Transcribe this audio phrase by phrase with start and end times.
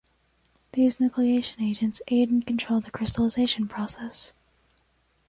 [0.71, 4.33] These nucleation agents aid and control the crystallization process.